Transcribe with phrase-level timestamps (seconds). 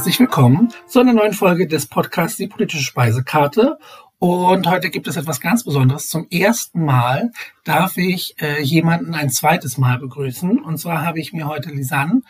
[0.00, 3.76] herzlich willkommen zu einer neuen Folge des Podcasts Die politische Speisekarte.
[4.18, 6.08] Und heute gibt es etwas ganz Besonderes.
[6.08, 7.32] Zum ersten Mal
[7.64, 10.58] darf ich äh, jemanden ein zweites Mal begrüßen.
[10.58, 12.22] Und zwar habe ich mir heute Lisanne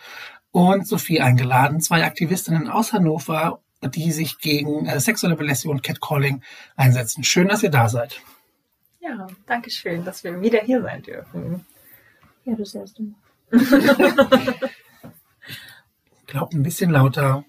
[0.51, 6.41] und Sophie eingeladen, zwei Aktivistinnen aus Hannover, die sich gegen äh, sexuelle Belästigung und Catcalling
[6.75, 7.23] einsetzen.
[7.23, 8.19] Schön, dass ihr da seid.
[8.99, 11.65] Ja, danke schön, dass wir wieder hier sein dürfen.
[12.43, 13.15] Ja, das erste Mal.
[16.31, 17.45] Glaube, ein bisschen lauter.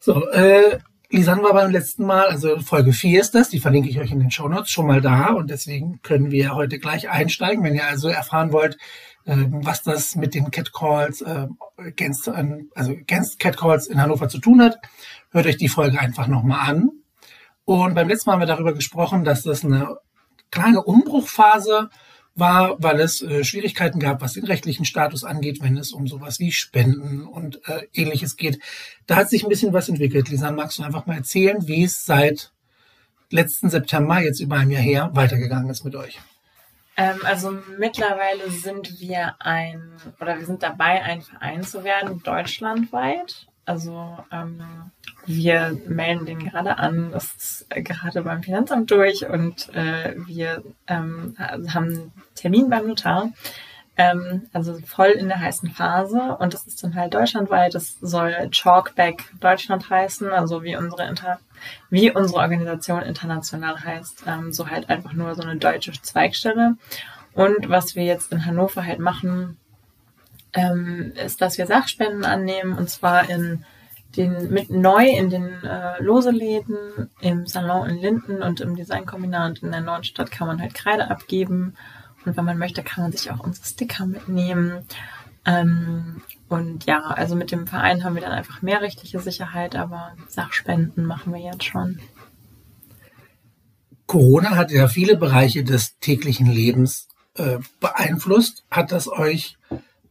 [0.00, 0.78] So, äh,
[1.10, 4.18] Lisanne war beim letzten Mal, also Folge 4 ist das, die verlinke ich euch in
[4.18, 7.62] den Show Notes schon mal da und deswegen können wir heute gleich einsteigen.
[7.62, 8.78] Wenn ihr also erfahren wollt,
[9.26, 14.60] ähm, was das mit den Catcalls, äh, against, also against Catcalls in Hannover zu tun
[14.60, 14.76] hat,
[15.30, 16.90] hört euch die Folge einfach nochmal an.
[17.64, 19.96] Und beim letzten Mal haben wir darüber gesprochen, dass das eine
[20.50, 21.90] kleine Umbruchphase
[22.34, 26.40] war, weil es äh, Schwierigkeiten gab, was den rechtlichen Status angeht, wenn es um sowas
[26.40, 28.58] wie Spenden und äh, ähnliches geht.
[29.06, 30.28] Da hat sich ein bisschen was entwickelt.
[30.28, 32.52] Lisan, magst du einfach mal erzählen, wie es seit
[33.30, 36.20] letzten September, jetzt über ein Jahr her, weitergegangen ist mit euch?
[36.96, 43.46] Ähm, also mittlerweile sind wir ein, oder wir sind dabei, ein Verein zu werden, deutschlandweit.
[43.66, 44.62] Also ähm,
[45.26, 51.34] wir melden den gerade an, das ist gerade beim Finanzamt durch und äh, wir ähm,
[51.38, 53.30] haben einen Termin beim Notar.
[53.96, 57.74] Ähm, also voll in der heißen Phase und das ist dann halt deutschlandweit.
[57.74, 61.38] Das soll Chalkback Deutschland heißen, also wie unsere Inter
[61.90, 66.76] wie unsere Organisation international heißt, ähm, so halt einfach nur so eine deutsche Zweigstelle.
[67.32, 69.58] Und was wir jetzt in Hannover halt machen,
[70.54, 73.64] ähm, ist, dass wir Sachspenden annehmen und zwar in
[74.16, 79.72] den mit neu in den äh, Loseläden, im Salon in Linden und im Designkombinat in
[79.72, 81.74] der neuen Stadt kann man halt Kreide abgeben.
[82.24, 84.84] Und wenn man möchte, kann man sich auch unsere Sticker mitnehmen.
[85.44, 90.14] Ähm, und ja, also mit dem Verein haben wir dann einfach mehr rechtliche Sicherheit, aber
[90.28, 92.00] Sachspenden machen wir jetzt schon.
[94.06, 98.64] Corona hat ja viele Bereiche des täglichen Lebens äh, beeinflusst.
[98.70, 99.56] Hat das euch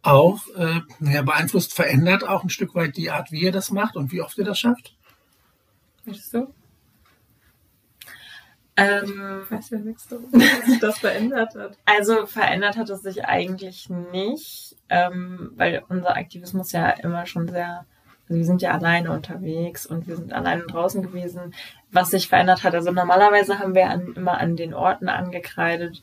[0.03, 3.95] auch äh, ja, beeinflusst, verändert auch ein Stück weit die Art, wie ihr das macht
[3.95, 4.95] und wie oft ihr das schafft?
[6.05, 6.53] Ist so?
[8.75, 11.77] Ähm, weiß ja nichts darüber, was sich das verändert hat.
[11.85, 17.85] Also verändert hat es sich eigentlich nicht, ähm, weil unser Aktivismus ja immer schon sehr,
[18.27, 21.53] also wir sind ja alleine unterwegs und wir sind alleine draußen gewesen.
[21.91, 26.01] Was sich verändert hat, also normalerweise haben wir an, immer an den Orten angekreidet,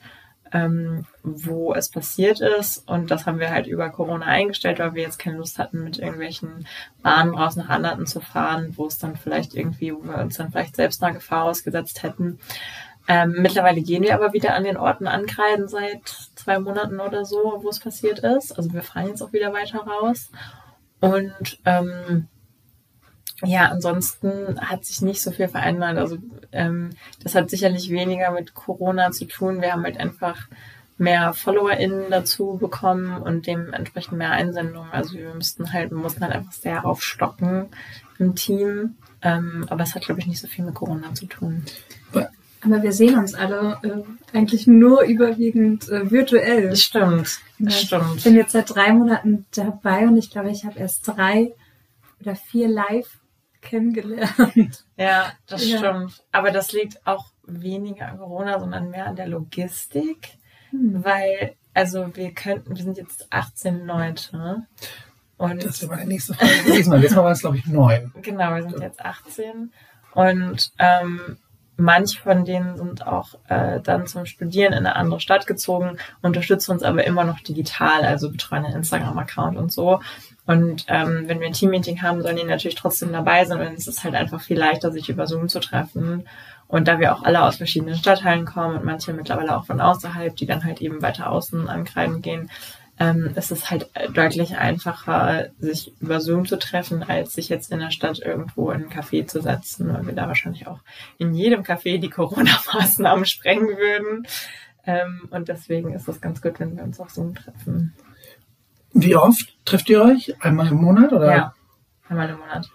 [0.52, 2.88] ähm, wo es passiert ist.
[2.88, 5.98] Und das haben wir halt über Corona eingestellt, weil wir jetzt keine Lust hatten, mit
[5.98, 6.66] irgendwelchen
[7.02, 10.50] Bahnen raus nach anderen zu fahren, wo es dann vielleicht irgendwie, wo wir uns dann
[10.50, 12.38] vielleicht selbst einer Gefahr ausgesetzt hätten.
[13.08, 16.06] Ähm, mittlerweile gehen wir aber wieder an den Orten ankreiden seit
[16.36, 18.52] zwei Monaten oder so, wo es passiert ist.
[18.56, 20.30] Also wir fahren jetzt auch wieder weiter raus.
[21.00, 22.28] Und ähm,
[23.44, 25.96] ja, ansonsten hat sich nicht so viel verändert.
[25.98, 26.18] Also
[26.52, 26.90] ähm,
[27.22, 29.60] das hat sicherlich weniger mit Corona zu tun.
[29.60, 30.48] Wir haben halt einfach
[30.98, 34.90] mehr FollowerInnen dazu bekommen und dementsprechend mehr Einsendungen.
[34.92, 37.68] Also wir müssten halt, wir mussten halt einfach sehr aufstocken
[38.18, 38.96] im Team.
[39.22, 41.64] Ähm, aber es hat, glaube ich, nicht so viel mit Corona zu tun.
[42.62, 46.76] Aber wir sehen uns alle äh, eigentlich nur überwiegend äh, virtuell.
[46.76, 47.38] Stimmt.
[47.58, 48.16] Das stimmt.
[48.16, 51.54] Ich bin jetzt seit drei Monaten dabei und ich glaube, ich habe erst drei
[52.20, 53.19] oder vier live
[53.60, 54.84] kennengelernt.
[54.96, 55.78] Ja, das ja.
[55.78, 56.22] stimmt.
[56.32, 60.38] Aber das liegt auch weniger an Corona, sondern mehr an der Logistik,
[60.70, 61.04] hm.
[61.04, 64.66] weil also wir könnten, wir sind jetzt 18 Leute.
[65.36, 66.92] Und das wäre meine nächste Frage gewesen.
[66.92, 68.12] Letztes Mal waren es, glaube ich, neun.
[68.22, 69.72] Genau, wir sind jetzt 18.
[70.12, 71.38] Und ähm,
[71.80, 76.72] manche von denen sind auch äh, dann zum Studieren in eine andere Stadt gezogen, unterstützen
[76.72, 80.00] uns aber immer noch digital, also betreuen einen Instagram-Account und so.
[80.46, 83.60] Und ähm, wenn wir ein Teammeeting haben, sollen die natürlich trotzdem dabei sein.
[83.60, 86.26] Und es ist halt einfach viel leichter, sich über Zoom zu treffen.
[86.66, 90.34] Und da wir auch alle aus verschiedenen Stadtteilen kommen und manche mittlerweile auch von außerhalb,
[90.36, 92.50] die dann halt eben weiter außen ankreiden gehen,
[93.00, 97.80] ähm, ist es halt deutlich einfacher, sich über Zoom zu treffen, als sich jetzt in
[97.80, 100.80] der Stadt irgendwo in ein Café zu setzen, weil wir da wahrscheinlich auch
[101.16, 104.26] in jedem Café die Corona-Maßnahmen sprengen würden.
[104.84, 107.94] Ähm, und deswegen ist es ganz gut, wenn wir uns auf Zoom treffen.
[108.92, 110.34] Wie oft trifft ihr euch?
[110.42, 111.12] Einmal im Monat?
[111.14, 111.34] Oder?
[111.34, 111.54] Ja,
[112.06, 112.68] einmal im Monat.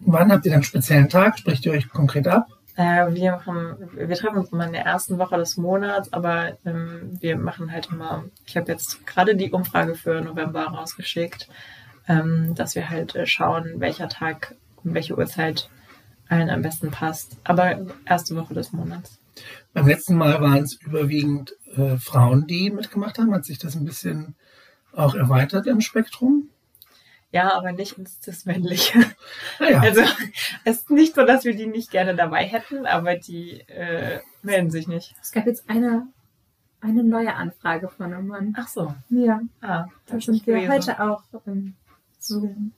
[0.00, 1.38] Wann habt ihr dann einen speziellen Tag?
[1.38, 2.48] Sprecht ihr euch konkret ab?
[2.76, 7.16] Äh, wir, machen, wir treffen uns immer in der ersten Woche des Monats, aber ähm,
[7.20, 11.48] wir machen halt immer, ich habe jetzt gerade die Umfrage für November rausgeschickt,
[12.08, 15.70] ähm, dass wir halt äh, schauen, welcher Tag und welche Uhrzeit
[16.28, 17.36] allen am besten passt.
[17.44, 19.20] Aber erste Woche des Monats.
[19.72, 23.34] Beim letzten Mal waren es überwiegend äh, Frauen, die mitgemacht haben.
[23.34, 24.34] Hat sich das ein bisschen
[24.92, 26.48] auch erweitert im Spektrum?
[27.34, 29.00] Ja, aber nicht ins Cis-Männliche.
[29.58, 29.80] Ja.
[29.80, 30.02] Also
[30.64, 34.70] es ist nicht so, dass wir die nicht gerne dabei hätten, aber die äh, melden
[34.70, 35.16] sich nicht.
[35.20, 36.06] Es gab jetzt eine,
[36.80, 38.54] eine neue Anfrage von einem Mann.
[38.56, 38.94] Ach so.
[39.08, 39.40] Ja.
[39.60, 41.74] Ah, da sind wir heute auch im
[42.20, 42.70] Zoom.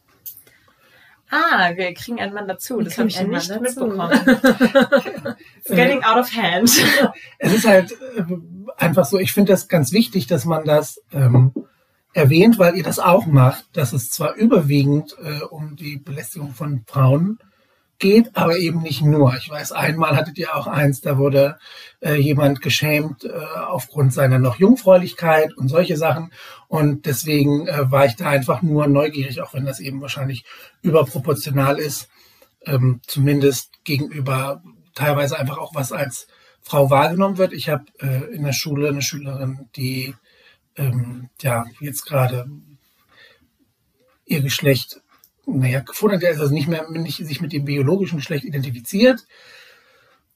[1.29, 2.81] Ah, wir kriegen einen Mann dazu.
[2.81, 3.61] Das habe ich ja nicht dazu.
[3.61, 4.11] mitbekommen.
[5.59, 6.71] It's getting out of hand.
[7.39, 8.25] Es ist halt äh,
[8.79, 11.53] einfach so, ich finde das ganz wichtig, dass man das ähm,
[12.17, 16.83] erwähnt, weil ihr das auch macht, dass es zwar überwiegend äh, um die Belästigung von
[16.87, 17.39] Frauen
[17.99, 19.35] geht, aber eben nicht nur.
[19.35, 21.59] Ich weiß, einmal hattet ihr auch eins, da wurde
[22.01, 23.31] äh, jemand geschämt äh,
[23.69, 26.33] aufgrund seiner noch Jungfräulichkeit und solche Sachen.
[26.69, 30.45] Und deswegen äh, war ich da einfach nur neugierig, auch wenn das eben wahrscheinlich
[30.81, 32.09] überproportional ist,
[32.65, 34.63] ähm, zumindest gegenüber
[34.95, 36.29] teilweise einfach auch was als
[36.63, 37.53] Frau wahrgenommen wird.
[37.53, 40.15] Ich habe äh, in der Schule eine Schülerin, die
[40.77, 42.47] ähm, ja jetzt gerade
[44.27, 45.01] ihr Geschlecht
[45.47, 49.25] naja, gefunden hat, also nicht mehr nicht, sich mit dem biologischen Geschlecht identifiziert,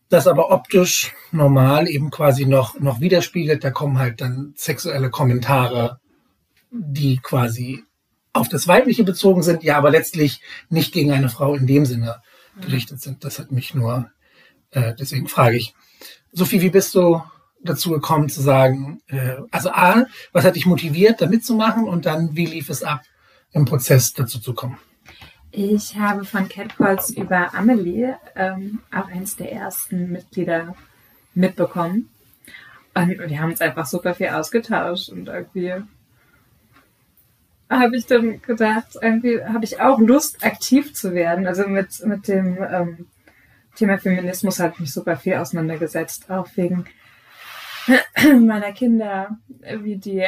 [0.08, 3.62] das aber optisch normal eben quasi noch, noch widerspiegelt.
[3.62, 6.00] Da kommen halt dann sexuelle Kommentare,
[6.70, 7.84] die quasi
[8.32, 12.22] auf das Weibliche bezogen sind, ja, aber letztlich nicht gegen eine Frau in dem Sinne
[12.60, 13.25] gerichtet sind.
[13.25, 14.10] Das hat mich nur,
[14.70, 15.75] äh, deswegen frage ich.
[16.32, 17.22] Sophie, wie bist du
[17.62, 22.35] dazu gekommen zu sagen, äh, also A, was hat dich motiviert, da mitzumachen und dann,
[22.35, 23.03] wie lief es ab,
[23.53, 24.79] im Prozess dazu zu kommen?
[25.53, 30.77] Ich habe von Catcalls über Amelie ähm, auch eins der ersten Mitglieder
[31.35, 32.09] mitbekommen.
[32.95, 35.75] Und wir haben uns einfach super viel ausgetauscht und irgendwie
[37.69, 41.47] habe ich dann gedacht, irgendwie habe ich auch Lust, aktiv zu werden.
[41.47, 43.07] Also mit, mit dem ähm,
[43.77, 46.85] Thema Feminismus habe ich mich super viel auseinandergesetzt, auch wegen
[48.41, 49.37] meiner Kinder,
[49.81, 50.27] wie die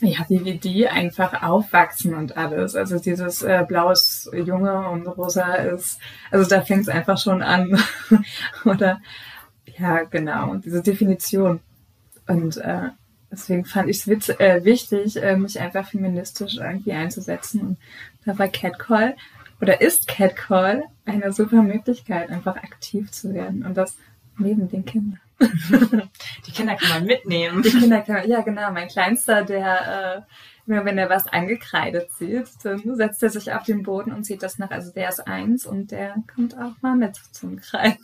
[0.00, 2.74] ja, wie, wie die einfach aufwachsen und alles.
[2.74, 5.98] Also dieses äh, blaues Junge und rosa ist,
[6.30, 7.78] also da fängt es einfach schon an.
[8.64, 9.00] Oder
[9.78, 11.60] ja, genau, diese Definition.
[12.26, 12.90] Und äh,
[13.30, 17.60] deswegen fand ich es äh, wichtig, äh, mich einfach feministisch irgendwie einzusetzen.
[17.60, 17.76] Und
[18.24, 19.16] da war Catcall
[19.60, 23.64] oder ist Catcall eine super Möglichkeit, einfach aktiv zu werden.
[23.64, 23.96] Und das
[24.38, 25.20] neben den Kindern.
[26.46, 27.62] Die Kinder kann man mitnehmen.
[27.62, 28.70] Die Kinder kann man, ja genau.
[28.72, 30.32] Mein Kleinster, der, äh,
[30.66, 34.58] wenn er was angekreidet sieht, dann setzt er sich auf den Boden und sieht das
[34.58, 34.70] nach.
[34.70, 37.98] Also der ist eins und der kommt auch mal mit zum Kreiden.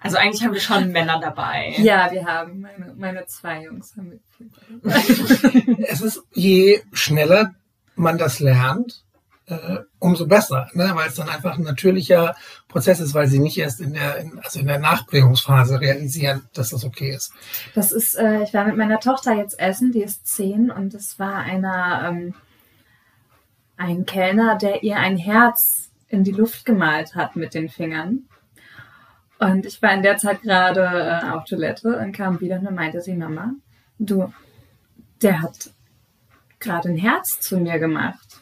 [0.00, 1.74] Also eigentlich haben wir schon Männer dabei.
[1.78, 4.22] Ja, wir haben meine, meine zwei Jungs haben mit.
[5.88, 7.54] es ist je schneller
[7.96, 9.04] man das lernt,
[9.46, 10.90] äh, umso besser, ne?
[10.94, 12.36] weil es dann einfach ein natürlicher
[12.68, 16.84] Prozess ist, weil sie nicht erst in der, also in der Nachbringungsphase realisieren, dass das
[16.84, 17.32] okay ist.
[17.74, 21.18] Das ist, äh, ich war mit meiner Tochter jetzt essen, die ist zehn und es
[21.18, 22.34] war einer, ähm,
[23.78, 28.24] ein Kellner, der ihr ein Herz in die Luft gemalt hat mit den Fingern.
[29.38, 33.00] Und ich war in der Zeit gerade äh, auf Toilette und kam wieder und meinte
[33.00, 33.52] sie, Mama,
[33.98, 34.32] du,
[35.22, 35.70] der hat
[36.58, 38.40] gerade ein Herz zu mir gemacht.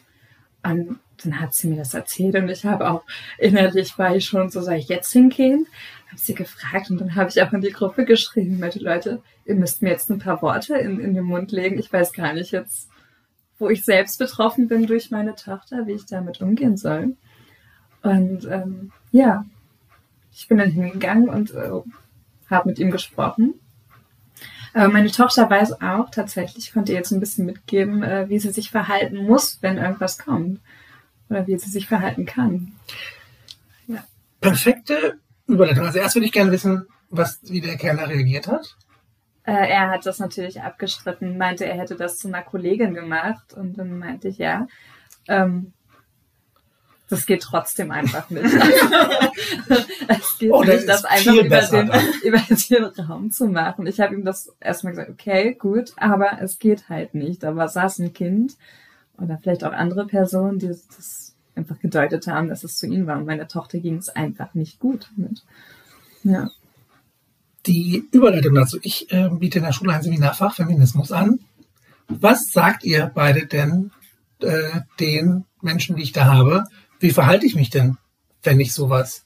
[0.63, 3.03] Und dann hat sie mir das erzählt und ich habe auch
[3.37, 5.67] innerlich war ich schon so, soll ich jetzt hingehen?
[6.07, 9.55] Habe sie gefragt und dann habe ich auch in die Gruppe geschrieben, meinte Leute, ihr
[9.55, 11.79] müsst mir jetzt ein paar Worte in, in den Mund legen.
[11.79, 12.89] Ich weiß gar nicht jetzt,
[13.59, 17.15] wo ich selbst betroffen bin durch meine Tochter, wie ich damit umgehen soll.
[18.03, 19.45] Und ähm, ja,
[20.31, 21.69] ich bin dann hingegangen und äh,
[22.49, 23.55] habe mit ihm gesprochen.
[24.73, 28.51] Meine Tochter weiß auch tatsächlich, ich konnte ihr jetzt ein bisschen mitgeben, äh, wie sie
[28.51, 30.59] sich verhalten muss, wenn irgendwas kommt.
[31.29, 32.73] Oder wie sie sich verhalten kann.
[33.87, 34.03] Ja.
[34.41, 35.85] Perfekte Überleitung.
[35.85, 38.75] Also erst würde ich gerne wissen, was, wie der Kerner reagiert hat.
[39.43, 43.53] Äh, er hat das natürlich abgestritten, meinte, er hätte das zu einer Kollegin gemacht.
[43.53, 44.67] Und dann meinte ich, ja.
[45.27, 45.73] Ähm,
[47.09, 48.43] das geht trotzdem einfach nicht.
[50.07, 51.91] es geht Oder nicht, das einfach über den,
[52.23, 53.87] über den Raum zu machen.
[53.87, 57.45] Ich habe ihm das erstmal gesagt, okay, gut, aber es geht halt nicht.
[57.45, 58.57] Aber saß ein Kind
[59.19, 63.17] oder vielleicht auch andere Personen, die das einfach gedeutet haben, dass es zu ihnen war.
[63.17, 65.43] Und meiner Tochter ging es einfach nicht gut mit.
[66.23, 66.49] Ja.
[67.65, 68.77] Die Überleitung dazu.
[68.81, 71.39] Ich äh, biete in der Schule ein Seminarfach Feminismus an.
[72.07, 73.91] Was sagt ihr beide denn
[74.39, 76.63] äh, den Menschen, die ich da habe?
[76.99, 77.97] Wie verhalte ich mich denn,
[78.43, 79.25] wenn ich sowas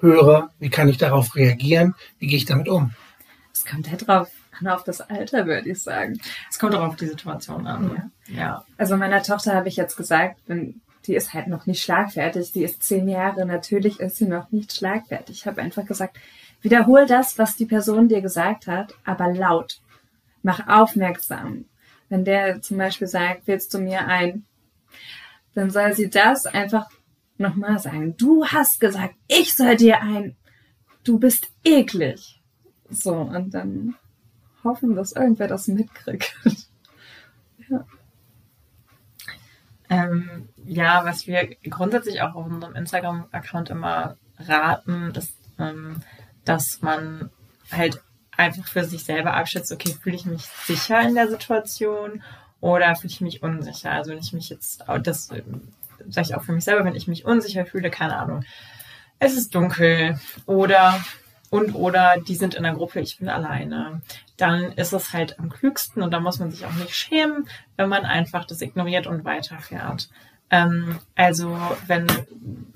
[0.00, 0.50] höre?
[0.58, 1.94] Wie kann ich darauf reagieren?
[2.18, 2.92] Wie gehe ich damit um?
[3.52, 4.28] Es kommt halt drauf
[4.60, 6.20] an, auf das Alter, würde ich sagen.
[6.50, 8.10] Es kommt auch auf die Situation an.
[8.28, 8.34] Ja.
[8.34, 8.64] ja.
[8.76, 12.64] Also meiner Tochter habe ich jetzt gesagt, wenn, die ist halt noch nicht schlagfertig, die
[12.64, 15.38] ist zehn Jahre, natürlich ist sie noch nicht schlagfertig.
[15.38, 16.18] Ich habe einfach gesagt,
[16.62, 19.80] wiederhol das, was die Person dir gesagt hat, aber laut.
[20.42, 21.64] Mach aufmerksam.
[22.08, 24.44] wenn der zum Beispiel sagt, willst du mir ein,
[25.54, 26.88] dann soll sie das einfach
[27.38, 28.16] nochmal sagen.
[28.16, 30.36] Du hast gesagt, ich soll dir ein,
[31.02, 32.40] du bist eklig.
[32.90, 33.96] So, und dann
[34.66, 36.36] hoffen, dass irgendwer das mitkriegt.
[37.68, 37.84] ja.
[39.88, 46.00] Ähm, ja, was wir grundsätzlich auch auf unserem Instagram-Account immer raten, ist, ähm,
[46.44, 47.30] dass man
[47.70, 48.02] halt
[48.36, 52.22] einfach für sich selber abschätzt, okay, fühle ich mich sicher in der Situation
[52.60, 53.92] oder fühle ich mich unsicher?
[53.92, 57.24] Also wenn ich mich jetzt, das sage ich auch für mich selber, wenn ich mich
[57.24, 58.44] unsicher fühle, keine Ahnung,
[59.18, 61.00] es ist dunkel oder
[61.50, 64.02] und oder die sind in der Gruppe, ich bin alleine,
[64.36, 67.88] dann ist es halt am klügsten und da muss man sich auch nicht schämen, wenn
[67.88, 70.08] man einfach das ignoriert und weiterfährt.
[70.48, 72.06] Ähm, also wenn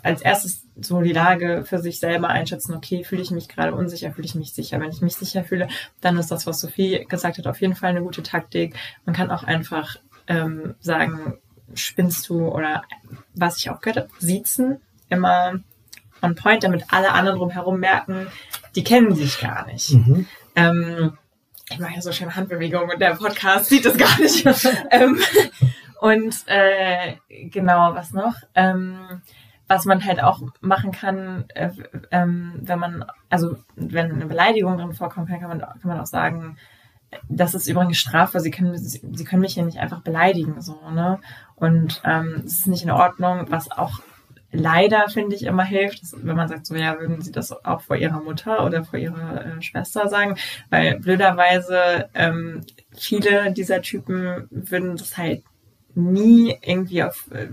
[0.02, 4.12] als erstes so die Lage für sich selber einschätzen, okay, fühle ich mich gerade unsicher,
[4.12, 4.80] fühle ich mich sicher.
[4.80, 5.68] Wenn ich mich sicher fühle,
[6.00, 8.74] dann ist das, was Sophie gesagt hat, auf jeden Fall eine gute Taktik.
[9.04, 9.96] Man kann auch einfach
[10.26, 11.38] ähm, sagen,
[11.74, 12.82] spinnst du oder
[13.34, 15.60] was ich auch gehört habe, siezen immer
[16.22, 18.26] on point, damit alle anderen drumherum merken,
[18.74, 19.92] die kennen sich gar nicht.
[19.92, 20.26] Mhm.
[20.56, 21.18] Ähm,
[21.70, 24.44] ich mache ja so schöne Handbewegungen und der Podcast sieht das gar nicht.
[24.90, 25.18] ähm,
[26.00, 28.34] und äh, genau, was noch?
[28.54, 29.22] Ähm,
[29.68, 31.70] was man halt auch machen kann, äh,
[32.10, 36.56] ähm, wenn man, also wenn eine Beleidigung drin vorkommt, kann man, kann man auch sagen,
[37.28, 40.76] das ist übrigens strafbar, sie können, sie, sie können mich hier nicht einfach beleidigen, so,
[40.90, 41.20] ne?
[41.54, 44.00] Und ähm, es ist nicht in Ordnung, was auch
[44.52, 47.97] leider, finde ich, immer hilft, wenn man sagt, so ja, würden sie das auch vor
[47.97, 50.37] ihrer Mutter oder vor ihrer äh, Schwester sagen,
[50.71, 52.64] weil blöderweise ähm,
[52.97, 55.42] viele dieser Typen würden das halt
[55.95, 57.49] nie irgendwie auf, äh,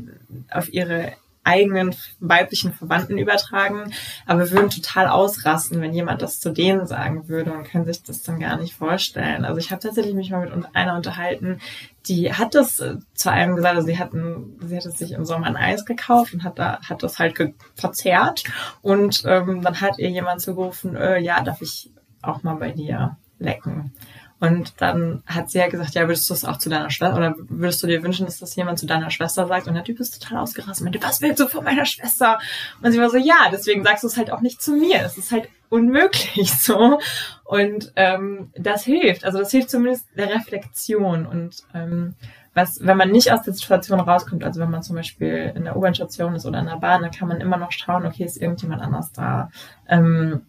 [0.52, 1.14] auf ihre
[1.48, 3.94] eigenen weiblichen Verwandten übertragen,
[4.26, 8.22] aber würden total ausrasten, wenn jemand das zu denen sagen würde und können sich das
[8.22, 9.46] dann gar nicht vorstellen.
[9.46, 11.62] Also ich habe tatsächlich mich mal mit einer unterhalten,
[12.08, 15.26] die hat das äh, zu einem gesagt, also sie hatten, sie hat es sich im
[15.26, 17.38] Sommer ein Eis gekauft und hat da hat das halt
[17.76, 18.44] verzehrt
[18.82, 23.18] und ähm, dann hat ihr jemand zugerufen, äh, ja, darf ich auch mal bei dir
[23.40, 23.94] lecken?
[24.40, 27.34] Und dann hat sie ja gesagt, ja, würdest du das auch zu deiner Schwester, oder
[27.38, 29.68] würdest du dir wünschen, dass das jemand zu deiner Schwester sagt?
[29.68, 32.38] Und der Typ ist total ausgerastet und meinte, was willst du von meiner Schwester?
[32.84, 35.02] Und sie war so, ja, deswegen sagst du es halt auch nicht zu mir.
[35.02, 37.00] Es ist halt unmöglich so.
[37.44, 39.26] Und ähm, das hilft.
[39.26, 41.26] Also das hilft zumindest der Reflexion.
[41.26, 42.16] Und ähm,
[42.54, 45.78] was, wenn man nicht aus der Situation rauskommt, also wenn man zum Beispiel in der
[45.78, 48.82] U-Bahn-Station ist oder in der Bahn, dann kann man immer noch schauen, okay, ist irgendjemand
[48.82, 49.50] anders da?
[49.88, 50.42] Ähm,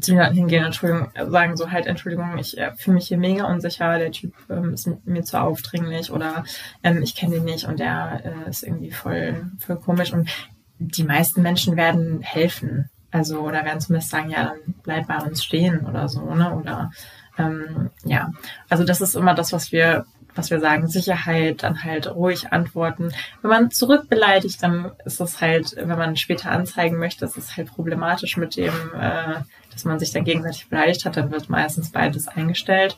[0.00, 3.98] zu jemandem hingehen, Entschuldigung, sagen so halt, Entschuldigung, ich äh, fühle mich hier mega unsicher,
[3.98, 6.44] der Typ ähm, ist mir zu aufdringlich oder
[6.82, 10.30] ähm, ich kenne den nicht und der äh, ist irgendwie voll, voll komisch und
[10.78, 12.88] die meisten Menschen werden helfen.
[13.10, 16.54] Also, oder werden zumindest sagen, ja, dann bleib bei uns stehen oder so, ne?
[16.54, 16.92] Oder
[17.38, 18.30] ähm, ja,
[18.68, 23.12] also das ist immer das, was wir was wir sagen, Sicherheit, dann halt ruhig antworten.
[23.42, 27.68] Wenn man zurückbeleidigt, dann ist es halt, wenn man später anzeigen möchte, ist es halt
[27.68, 29.40] problematisch mit dem, äh,
[29.72, 32.96] dass man sich dann gegenseitig beleidigt hat, dann wird meistens beides eingestellt.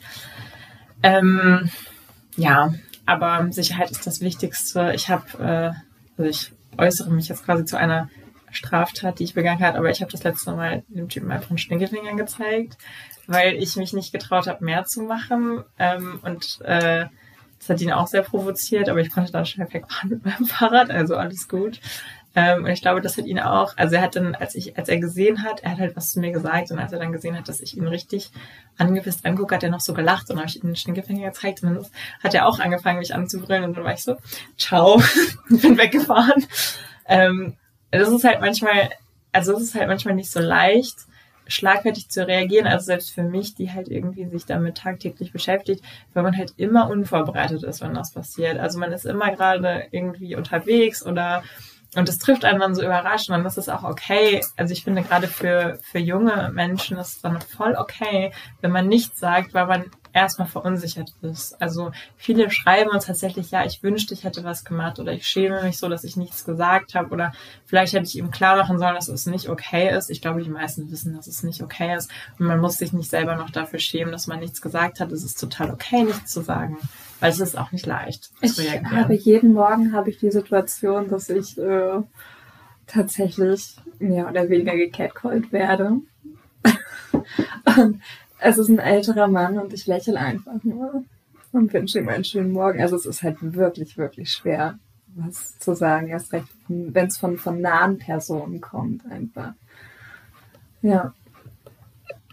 [1.03, 1.71] Ähm,
[2.37, 2.75] ja,
[3.07, 4.93] aber Sicherheit ist das Wichtigste.
[4.95, 8.09] Ich habe, äh, also ich äußere mich jetzt quasi zu einer
[8.53, 11.59] Straftat, die ich begangen habe, aber ich habe das letzte Mal dem Typen einfach einen
[11.59, 12.77] Stinkefinger gezeigt,
[13.27, 15.65] weil ich mich nicht getraut habe, mehr zu machen.
[15.79, 17.07] Ähm, und äh,
[17.59, 20.91] das hat ihn auch sehr provoziert, aber ich konnte dann schnell wegfahren mit meinem Fahrrad,
[20.91, 21.81] also alles gut.
[22.35, 24.89] Ähm, und ich glaube, das hat ihn auch, also er hat dann, als ich, als
[24.89, 27.37] er gesehen hat, er hat halt was zu mir gesagt und als er dann gesehen
[27.37, 28.31] hat, dass ich ihn richtig
[28.79, 31.75] angepisst angucke, hat er noch so gelacht und habe ich ihm den Stinkefinger gezeigt und
[31.75, 31.87] dann
[32.23, 34.17] hat er auch angefangen, mich anzubrüllen und dann war ich so,
[34.57, 35.03] ciao,
[35.51, 36.47] bin weggefahren.
[37.07, 37.57] Ähm,
[38.01, 38.91] das ist halt manchmal,
[39.33, 40.97] also es ist halt manchmal nicht so leicht,
[41.47, 45.85] schlagfertig zu reagieren, also selbst für mich, die halt irgendwie sich damit tagtäglich beschäftigt,
[46.15, 48.59] weil man halt immer unvorbereitet ist, wenn das passiert.
[48.59, 51.43] Also man ist immer gerade irgendwie unterwegs oder
[51.95, 54.43] und das trifft einen dann so überrascht und dann ist auch okay.
[54.57, 58.33] Also ich finde gerade für, für junge Menschen ist es dann voll okay,
[58.63, 61.61] wenn man nichts sagt, weil man erstmal verunsichert ist.
[61.61, 65.63] Also viele schreiben uns tatsächlich, ja, ich wünschte, ich hätte was gemacht oder ich schäme
[65.63, 67.33] mich so, dass ich nichts gesagt habe oder
[67.67, 70.11] vielleicht hätte ich ihm klar machen sollen, dass es nicht okay ist.
[70.11, 73.11] Ich glaube, die meisten wissen, dass es nicht okay ist und man muss sich nicht
[73.11, 75.13] selber noch dafür schämen, dass man nichts gesagt hat.
[75.13, 76.79] Es ist total okay, nichts zu sagen,
[77.23, 78.33] weil es ist auch nicht leicht.
[78.41, 82.03] Ich habe jeden Morgen habe ich die Situation, dass ich äh,
[82.89, 86.01] tatsächlich mehr oder weniger gecatcallt werde.
[87.77, 88.01] und
[88.41, 91.05] es ist ein älterer Mann und ich lächle einfach nur
[91.53, 92.81] und wünsche ihm einen schönen Morgen.
[92.81, 94.81] Also es ist halt wirklich, wirklich schwer,
[95.15, 96.09] was zu sagen.
[96.09, 99.53] Erst recht, wenn es von, von nahen Personen kommt, einfach.
[100.81, 101.15] Ja.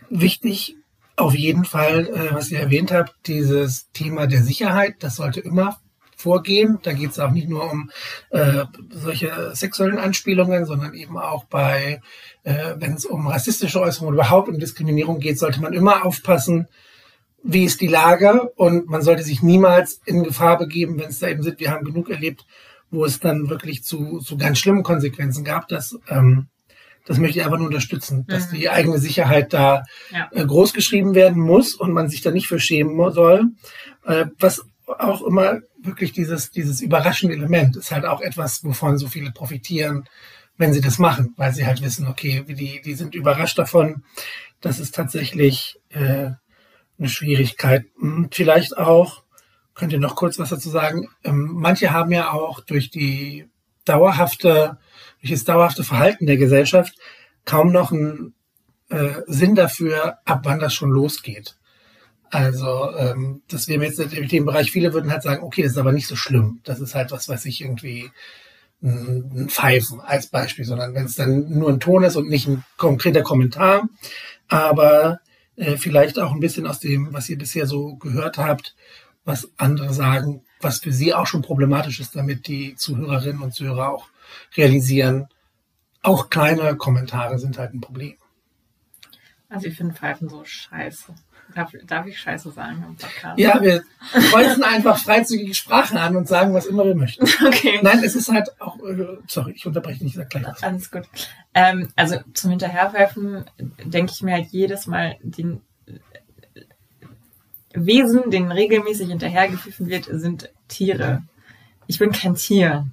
[0.09, 0.78] Wichtig
[1.19, 5.79] auf jeden Fall, äh, was ihr erwähnt habt, dieses Thema der Sicherheit, das sollte immer
[6.15, 6.79] vorgehen.
[6.83, 7.91] Da geht es auch nicht nur um
[8.29, 12.01] äh, solche sexuellen Anspielungen, sondern eben auch bei,
[12.43, 16.67] äh, wenn es um rassistische Äußerungen oder überhaupt um Diskriminierung geht, sollte man immer aufpassen,
[17.41, 21.29] wie ist die Lage und man sollte sich niemals in Gefahr begeben, wenn es da
[21.29, 21.59] eben sind.
[21.59, 22.45] Wir haben genug erlebt,
[22.91, 25.69] wo es dann wirklich zu, zu ganz schlimmen Konsequenzen gab.
[25.69, 26.47] Das, ähm,
[27.05, 28.55] das möchte ich einfach nur unterstützen, dass mhm.
[28.55, 30.29] die eigene Sicherheit da ja.
[30.31, 33.47] äh, groß geschrieben werden muss und man sich da nicht für schämen soll.
[34.05, 39.07] Äh, was auch immer wirklich dieses, dieses überraschende Element ist halt auch etwas, wovon so
[39.07, 40.05] viele profitieren,
[40.57, 44.03] wenn sie das machen, weil sie halt wissen, okay, die, die sind überrascht davon.
[44.61, 46.31] Das ist tatsächlich äh,
[46.97, 47.85] eine Schwierigkeit.
[47.99, 49.23] Hm, vielleicht auch,
[49.73, 53.47] könnt ihr noch kurz was dazu sagen, ähm, manche haben ja auch durch die
[53.85, 54.77] dauerhafte,
[55.21, 56.95] durch das dauerhafte Verhalten der Gesellschaft
[57.45, 58.33] kaum noch einen
[58.89, 61.55] äh, Sinn dafür, ab wann das schon losgeht.
[62.31, 65.91] Also, ähm, das wäre jetzt im Themenbereich, viele würden halt sagen, okay, das ist aber
[65.91, 66.61] nicht so schlimm.
[66.63, 68.11] Das ist halt was, was ich irgendwie
[68.81, 72.63] ein Pfeifen als Beispiel, sondern wenn es dann nur ein Ton ist und nicht ein
[72.77, 73.89] konkreter Kommentar,
[74.47, 75.19] aber
[75.57, 78.75] äh, vielleicht auch ein bisschen aus dem, was ihr bisher so gehört habt,
[79.25, 83.89] was andere sagen, was für sie auch schon problematisch ist, damit die Zuhörerinnen und Zuhörer
[83.89, 84.07] auch
[84.55, 85.27] realisieren,
[86.01, 88.15] auch kleine Kommentare sind halt ein Problem.
[89.49, 91.13] Also ich finde Pfeifen so scheiße.
[91.55, 93.39] Darf, darf ich Scheiße sagen im Podcast?
[93.39, 93.83] Ja, wir
[94.29, 97.25] kreuzen einfach freizügige Sprachen an und sagen, was immer wir möchten.
[97.47, 97.79] Okay.
[97.81, 100.61] Nein, es ist halt auch, äh, sorry, ich unterbreche nicht, sag gleich was.
[100.61, 101.09] Alles gut.
[101.55, 103.45] Ähm, also zum Hinterherwerfen
[103.83, 105.61] denke ich mir halt jedes Mal, den
[107.73, 111.23] Wesen, denen regelmäßig hinterhergepfiffen wird, sind Tiere.
[111.87, 112.87] Ich bin kein Tier.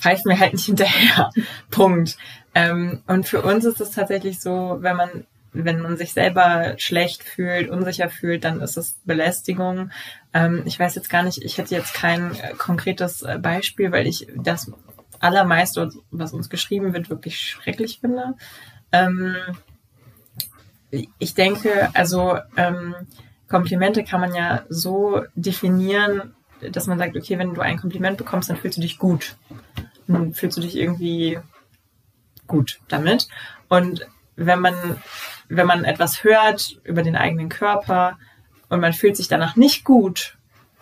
[0.00, 1.30] Pfeift mir halt nicht hinterher.
[1.70, 2.16] Punkt.
[2.54, 7.22] Ähm, und für uns ist es tatsächlich so, wenn man wenn man sich selber schlecht
[7.22, 9.90] fühlt, unsicher fühlt, dann ist es Belästigung.
[10.32, 14.06] Ähm, ich weiß jetzt gar nicht, ich hätte jetzt kein äh, konkretes äh, Beispiel, weil
[14.06, 14.70] ich das
[15.18, 18.34] allermeiste, was uns geschrieben wird, wirklich schrecklich finde.
[18.92, 19.36] Ähm,
[21.18, 22.94] ich denke, also ähm,
[23.48, 26.34] Komplimente kann man ja so definieren,
[26.72, 29.36] dass man sagt, okay, wenn du ein Kompliment bekommst, dann fühlst du dich gut.
[30.32, 31.38] Fühlst du dich irgendwie
[32.46, 33.28] gut damit.
[33.68, 34.74] Und wenn man
[35.50, 38.18] wenn man etwas hört über den eigenen Körper
[38.68, 40.38] und man fühlt sich danach nicht gut,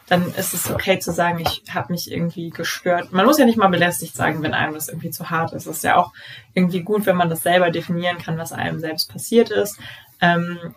[0.08, 3.12] dann ist es okay zu sagen, ich habe mich irgendwie gestört.
[3.12, 5.66] Man muss ja nicht mal belästigt sagen, wenn einem das irgendwie zu hart ist.
[5.66, 6.12] Es ist ja auch
[6.54, 9.78] irgendwie gut, wenn man das selber definieren kann, was einem selbst passiert ist.
[10.20, 10.74] Ähm,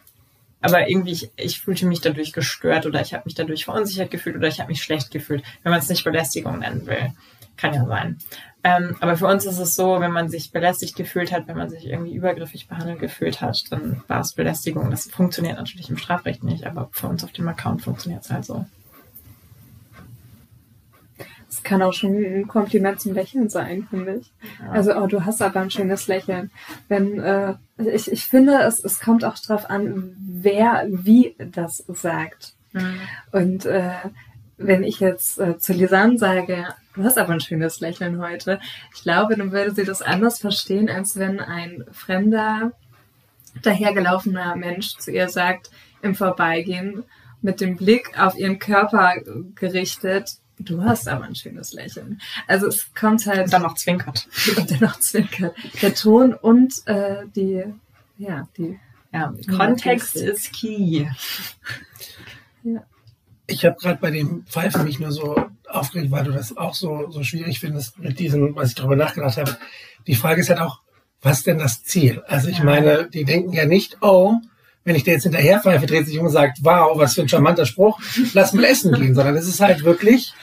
[0.61, 4.35] aber irgendwie, ich, ich fühlte mich dadurch gestört oder ich habe mich dadurch verunsichert gefühlt
[4.35, 7.13] oder ich habe mich schlecht gefühlt, wenn man es nicht Belästigung nennen will.
[7.57, 8.17] Kann ja sein.
[8.63, 11.69] Ähm, aber für uns ist es so, wenn man sich belästigt gefühlt hat, wenn man
[11.69, 14.91] sich irgendwie übergriffig behandelt gefühlt hat, dann war es Belästigung.
[14.91, 18.45] Das funktioniert natürlich im Strafrecht nicht, aber für uns auf dem Account funktioniert es halt
[18.45, 18.65] so.
[21.49, 24.31] Es kann auch schon ein Kompliment zum Lächeln sein, finde ich.
[24.61, 24.71] Ja.
[24.71, 26.49] Also, oh, du hast aber ein schönes Lächeln.
[26.87, 32.53] Wenn, äh, ich, ich finde, es, es kommt auch darauf an, wer wie das sagt.
[32.71, 33.01] Mhm.
[33.33, 33.91] Und äh,
[34.63, 38.59] wenn ich jetzt äh, zu Lisanne sage, du hast aber ein schönes Lächeln heute,
[38.93, 42.73] ich glaube, dann würde sie das anders verstehen, als wenn ein fremder,
[43.63, 45.69] dahergelaufener Mensch zu ihr sagt,
[46.01, 47.03] im Vorbeigehen,
[47.41, 49.15] mit dem Blick auf ihren Körper
[49.55, 52.21] gerichtet, du hast aber ein schönes Lächeln.
[52.47, 53.45] Also es kommt halt.
[53.45, 54.27] Und dann noch zwinkert.
[54.57, 55.55] Und dann noch zwinkert.
[55.81, 57.63] Der Ton und äh, die,
[58.17, 58.79] ja, die.
[59.13, 61.05] Ja, Kontext ist key.
[62.63, 62.85] Ja
[63.51, 65.35] ich habe gerade bei dem Pfeifen mich nur so
[65.67, 69.37] aufgeregt, weil du das auch so, so schwierig findest mit diesem, was ich darüber nachgedacht
[69.37, 69.57] habe.
[70.07, 70.79] Die Frage ist halt auch,
[71.21, 72.23] was denn das Ziel?
[72.27, 72.63] Also ich ja.
[72.63, 74.35] meine, die denken ja nicht, oh,
[74.83, 77.29] wenn ich dir jetzt hinterher pfeife, dreht sich um und sagt, wow, was für ein
[77.29, 77.99] charmanter Spruch,
[78.33, 80.33] lass mal essen gehen, sondern es ist halt wirklich,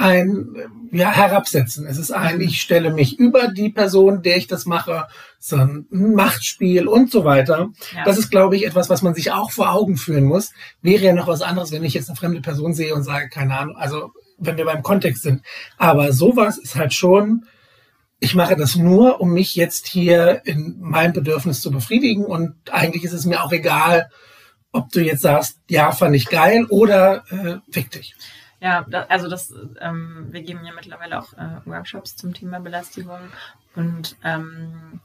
[0.00, 0.56] ein
[0.92, 1.86] ja, Herabsetzen.
[1.86, 5.06] Es ist ein, ich stelle mich über die Person, der ich das mache,
[5.38, 7.68] so ein Machtspiel und so weiter.
[7.94, 8.04] Ja.
[8.04, 10.52] Das ist, glaube ich, etwas, was man sich auch vor Augen führen muss.
[10.80, 13.58] Wäre ja noch was anderes, wenn ich jetzt eine fremde Person sehe und sage, keine
[13.58, 15.42] Ahnung, also wenn wir beim Kontext sind.
[15.76, 17.44] Aber sowas ist halt schon,
[18.18, 23.04] ich mache das nur, um mich jetzt hier in meinem Bedürfnis zu befriedigen und eigentlich
[23.04, 24.10] ist es mir auch egal,
[24.72, 28.14] ob du jetzt sagst, ja, fand ich geil oder äh, fick dich.
[28.60, 33.20] Ja, da, also das, ähm, wir geben ja mittlerweile auch äh, Workshops zum Thema Belästigung
[33.74, 35.00] und ähm,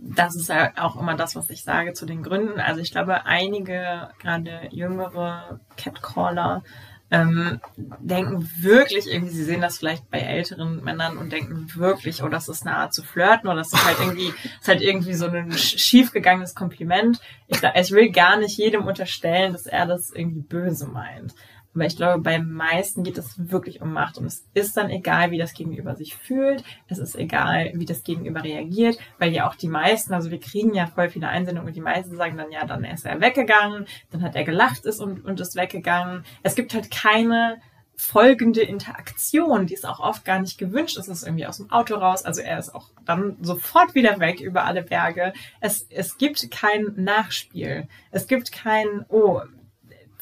[0.00, 2.60] das ist ja auch immer das, was ich sage zu den Gründen.
[2.60, 6.62] Also ich glaube, einige, gerade jüngere Catcaller,
[7.10, 12.28] ähm, denken wirklich irgendwie, sie sehen das vielleicht bei älteren Männern und denken wirklich, oh,
[12.28, 15.26] das ist eine Art zu flirten oder das ist halt irgendwie, ist halt irgendwie so
[15.26, 17.18] ein schiefgegangenes Kompliment.
[17.46, 21.34] Ich, ich will gar nicht jedem unterstellen, dass er das irgendwie böse meint.
[21.74, 25.30] Aber ich glaube, beim meisten geht es wirklich um Macht und es ist dann egal,
[25.30, 26.64] wie das Gegenüber sich fühlt.
[26.88, 30.74] Es ist egal, wie das Gegenüber reagiert, weil ja auch die meisten, also wir kriegen
[30.74, 34.22] ja voll viele Einsendungen und die meisten sagen dann, ja, dann ist er weggegangen, dann
[34.22, 36.24] hat er gelacht ist und, und ist weggegangen.
[36.42, 37.60] Es gibt halt keine
[37.98, 40.96] folgende Interaktion, die ist auch oft gar nicht gewünscht.
[40.96, 44.40] Es ist irgendwie aus dem Auto raus, also er ist auch dann sofort wieder weg
[44.40, 45.32] über alle Berge.
[45.60, 47.88] Es, es gibt kein Nachspiel.
[48.12, 49.42] Es gibt kein, oh,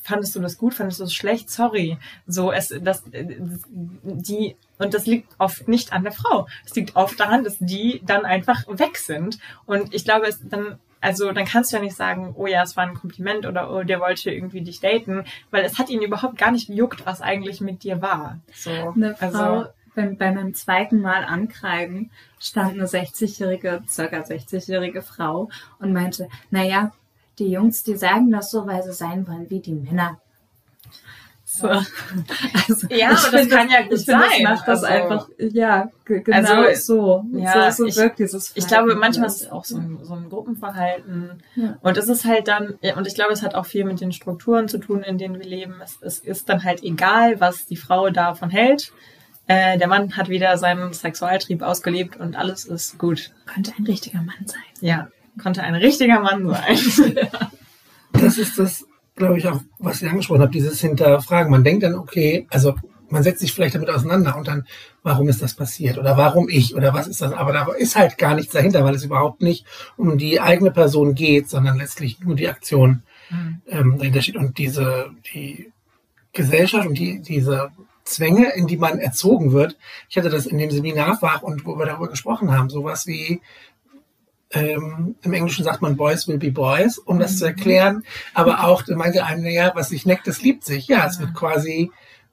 [0.07, 1.99] fandest du das gut, fandest du das schlecht, sorry.
[2.27, 6.47] So, es, das, die, und das liegt oft nicht an der Frau.
[6.65, 9.39] Es liegt oft daran, dass die dann einfach weg sind.
[9.67, 12.77] Und ich glaube, es dann, also dann kannst du ja nicht sagen, oh ja, es
[12.77, 16.39] war ein Kompliment oder oh, der wollte irgendwie dich daten, weil es hat ihn überhaupt
[16.39, 18.39] gar nicht gejuckt, was eigentlich mit dir war.
[18.55, 19.65] So, Eine also, Frau,
[19.97, 25.49] beim, bei meinem zweiten Mal ankreiden stand eine 60-jährige, circa 60-jährige Frau
[25.81, 26.93] und meinte, naja,
[27.39, 30.19] die Jungs, die sagen das so, weil sie sein wollen wie die Männer.
[31.57, 31.69] So.
[31.69, 34.21] Also, ja, aber das kann ja gut ich sein.
[34.31, 37.39] Find, das macht das also, einfach, ja, genau also, so.
[37.39, 38.61] Ja, so, so ich, wirkt dieses Verhalten.
[38.61, 41.43] Ich glaube, manchmal ist es auch so ein, so ein Gruppenverhalten.
[41.55, 41.79] Ja.
[41.81, 44.69] Und es ist halt dann, und ich glaube, es hat auch viel mit den Strukturen
[44.69, 45.77] zu tun, in denen wir leben.
[45.83, 48.93] Es, es ist dann halt egal, was die Frau davon hält.
[49.47, 53.33] Äh, der Mann hat wieder seinen Sexualtrieb ausgelebt und alles ist gut.
[53.47, 54.61] Könnte ein richtiger Mann sein.
[54.81, 55.09] Ja
[55.41, 57.19] konnte ein richtiger Mann sein.
[58.13, 61.51] das ist das, glaube ich, auch, was ich angesprochen habe, dieses Hinterfragen.
[61.51, 62.75] Man denkt dann, okay, also
[63.09, 64.67] man setzt sich vielleicht damit auseinander und dann,
[65.03, 67.33] warum ist das passiert oder warum ich oder was ist das?
[67.33, 69.65] Aber da ist halt gar nichts dahinter, weil es überhaupt nicht
[69.97, 73.61] um die eigene Person geht, sondern letztlich nur die Aktion mhm.
[73.69, 75.73] ähm, dahinter steht und diese die
[76.33, 77.71] Gesellschaft und die diese
[78.05, 79.77] Zwänge, in die man erzogen wird.
[80.09, 83.41] Ich hatte das in dem Seminar war und wo wir darüber gesprochen haben, sowas wie
[84.53, 87.51] ähm, im Englischen sagt man Boys will be Boys, um das zu mhm.
[87.51, 88.05] erklären.
[88.35, 90.87] Aber auch, da meinte einer, naja, was sich neckt, das liebt sich.
[90.89, 91.91] Ja, es wird quasi,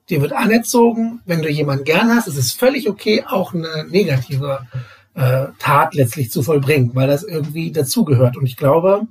[0.09, 1.21] dir wird anerzogen.
[1.25, 4.67] Wenn du jemanden gern hast, ist es völlig okay, auch eine negative
[5.15, 8.37] äh, Tat letztlich zu vollbringen, weil das irgendwie dazugehört.
[8.37, 9.07] Und ich glaube,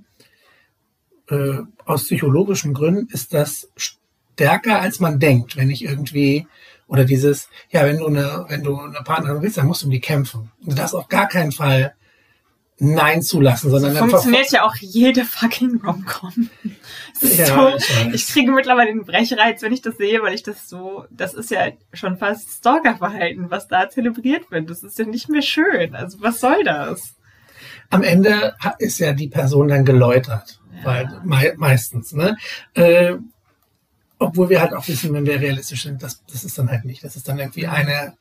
[1.28, 6.46] äh, aus psychologischen Gründen ist das stärker, als man denkt, wenn ich irgendwie
[6.86, 9.90] oder dieses, ja, wenn du eine, wenn du eine Partnerin willst, dann musst du um
[9.90, 10.52] die kämpfen.
[10.64, 11.94] Und das auf gar keinen Fall
[12.84, 16.50] Nein zulassen, sondern so funktioniert ja auch jede fucking Romcom.
[17.36, 20.68] Ja, so, ich, ich, kriege mittlerweile den Brechreiz, wenn ich das sehe, weil ich das
[20.68, 24.68] so, das ist ja schon fast Stalkerverhalten, was da zelebriert wird.
[24.68, 25.94] Das ist ja nicht mehr schön.
[25.94, 27.14] Also was soll das?
[27.90, 30.84] Am Ende ist ja die Person dann geläutert, ja.
[30.84, 32.36] weil me meistens, ne?
[32.74, 33.14] Äh,
[34.18, 37.04] obwohl wir halt auch wissen, wenn wir realistisch sind, das, das ist dann halt nicht.
[37.04, 38.16] Das ist dann irgendwie eine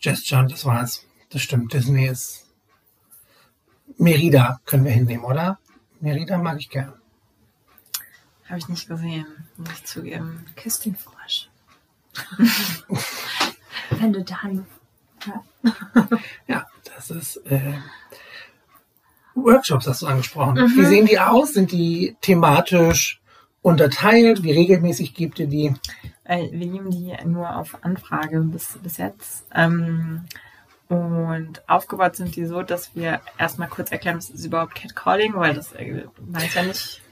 [0.00, 1.04] Gesture und das war's.
[1.30, 1.72] Das stimmt.
[1.72, 2.45] Disney ist
[3.98, 5.58] Merida können wir hinnehmen, oder?
[6.00, 6.92] Merida mag ich gern.
[8.48, 10.46] Habe ich nicht gesehen, muss ich zugeben.
[10.56, 11.48] Küss den Frosch.
[13.90, 14.66] Wenn du dann.
[15.26, 15.72] Ja.
[16.46, 17.36] ja, das ist.
[17.46, 17.74] Äh,
[19.34, 20.54] Workshops hast du angesprochen.
[20.54, 20.76] Mhm.
[20.76, 21.52] Wie sehen die aus?
[21.52, 23.20] Sind die thematisch
[23.62, 24.42] unterteilt?
[24.42, 25.74] Wie regelmäßig gibt ihr die?
[26.24, 29.46] Wir nehmen die nur auf Anfrage bis, bis jetzt.
[29.54, 30.24] Ähm,
[30.88, 35.54] und aufgebaut sind die so, dass wir erstmal kurz erklären, was ist überhaupt Catcalling, weil
[35.54, 37.02] das äh, weiß ja nicht,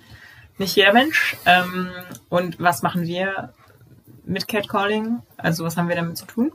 [0.58, 1.36] nicht jeder Mensch.
[1.44, 1.90] Ähm,
[2.28, 3.52] und was machen wir
[4.24, 5.22] mit Catcalling?
[5.36, 6.52] Also was haben wir damit zu tun?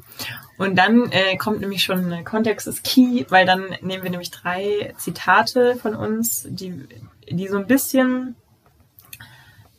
[0.57, 4.93] Und dann äh, kommt nämlich schon Kontext ist key, weil dann nehmen wir nämlich drei
[4.97, 6.87] Zitate von uns, die,
[7.29, 8.35] die so ein bisschen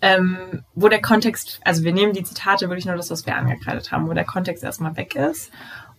[0.02, 3.92] ähm, wo der Kontext, also wir nehmen die Zitate wirklich nur das, was wir angekreidet
[3.92, 5.50] haben, wo der Kontext erstmal weg ist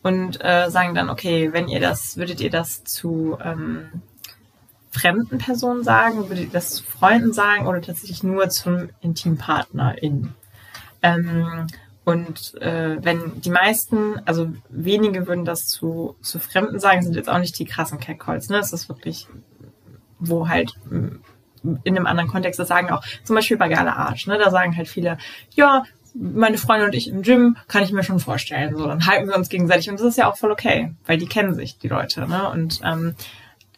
[0.04, 4.02] und äh, sagen dann, okay, wenn ihr das, würdet ihr das zu ähm,
[4.92, 10.34] fremden Personen sagen, würdet ihr das zu Freunden sagen oder tatsächlich nur zum Intimpartnerin?
[11.02, 11.68] Ähm,
[12.04, 17.30] und äh, wenn die meisten, also wenige würden das zu, zu Fremden sagen, sind jetzt
[17.30, 18.58] auch nicht die krassen Catcalls, ne?
[18.58, 19.28] Das ist wirklich,
[20.20, 20.74] wo halt
[21.62, 24.40] in einem anderen Kontext, das sagen auch zum Beispiel bei Gala Arch, ne?
[24.40, 25.20] Da sagen halt viele,
[25.52, 28.76] ja, meine Freundin und ich im Gym, kann ich mir schon vorstellen.
[28.76, 31.28] So, dann halten wir uns gegenseitig und das ist ja auch voll okay, weil die
[31.28, 32.50] kennen sich, die Leute, ne?
[32.50, 33.15] Und ähm,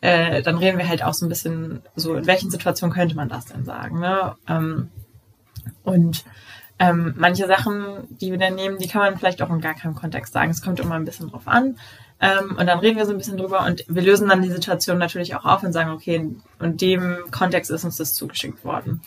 [0.02, 3.30] äh, dann reden wir halt auch so ein bisschen so, in welchen Situationen könnte man
[3.30, 4.36] das denn sagen, ne?
[4.48, 4.90] Ähm,
[5.84, 6.26] und
[6.80, 9.96] ähm, manche Sachen, die wir dann nehmen, die kann man vielleicht auch in gar keinem
[9.96, 10.52] Kontext sagen.
[10.52, 11.78] Es kommt immer ein bisschen drauf an.
[12.20, 14.98] Ähm, und dann reden wir so ein bisschen drüber und wir lösen dann die Situation
[14.98, 19.02] natürlich auch auf und sagen, okay, in dem Kontext ist uns das zugeschickt worden.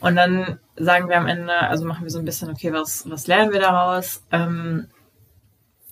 [0.00, 3.26] Und dann sagen wir am Ende, also machen wir so ein bisschen, okay, was, was
[3.26, 4.22] lernen wir daraus?
[4.32, 4.88] Ähm,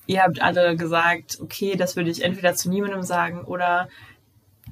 [0.06, 3.88] ihr habt alle gesagt, okay, das würde ich entweder zu niemandem sagen oder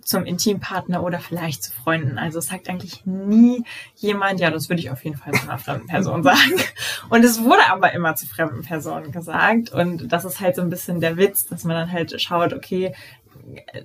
[0.02, 2.18] zum Intimpartner oder vielleicht zu Freunden.
[2.18, 3.64] Also es sagt eigentlich nie
[3.96, 6.54] jemand, ja, das würde ich auf jeden Fall zu einer fremden Person sagen.
[7.08, 9.70] Und es wurde aber immer zu fremden Personen gesagt.
[9.70, 12.94] Und das ist halt so ein bisschen der Witz, dass man dann halt schaut, okay,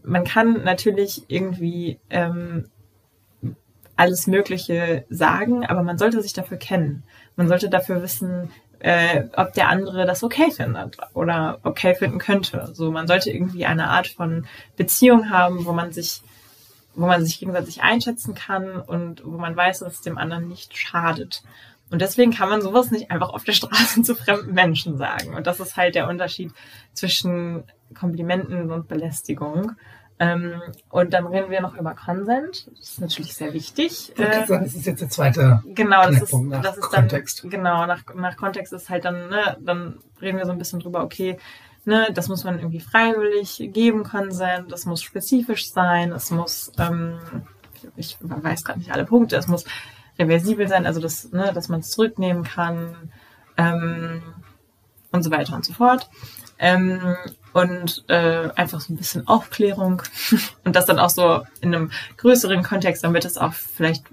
[0.03, 2.69] man kann natürlich irgendwie ähm,
[4.01, 7.03] alles Mögliche sagen, aber man sollte sich dafür kennen.
[7.35, 12.71] Man sollte dafür wissen, äh, ob der andere das okay findet oder okay finden könnte.
[12.73, 16.21] So, man sollte irgendwie eine Art von Beziehung haben, wo man sich,
[16.95, 20.75] wo man sich gegenseitig einschätzen kann und wo man weiß, dass es dem anderen nicht
[20.75, 21.43] schadet.
[21.91, 25.35] Und deswegen kann man sowas nicht einfach auf der Straße zu fremden Menschen sagen.
[25.35, 26.51] Und das ist halt der Unterschied
[26.93, 29.73] zwischen Komplimenten und Belästigung.
[30.21, 32.67] Ähm, und dann reden wir noch über Consent.
[32.77, 34.13] Das ist natürlich sehr wichtig.
[34.19, 37.43] Äh, das ist jetzt der zweite genau, das ist, nach das ist Kontext.
[37.43, 40.79] Dann, genau, nach, nach Kontext ist halt dann, ne, dann reden wir so ein bisschen
[40.79, 41.39] drüber, okay,
[41.85, 47.17] ne, das muss man irgendwie freiwillig geben, Consent, das muss spezifisch sein, es muss, ähm,
[47.95, 49.65] ich weiß gerade nicht alle Punkte, es muss
[50.19, 53.11] reversibel sein, also das, ne, dass man es zurücknehmen kann
[53.57, 54.21] ähm,
[55.11, 56.11] und so weiter und so fort.
[56.61, 57.17] Ähm,
[57.53, 60.03] und äh, einfach so ein bisschen Aufklärung
[60.63, 64.05] und das dann auch so in einem größeren Kontext, damit es auch vielleicht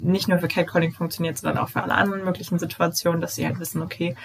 [0.00, 3.60] nicht nur für Catcalling funktioniert, sondern auch für alle anderen möglichen Situationen, dass sie halt
[3.60, 4.16] wissen, okay,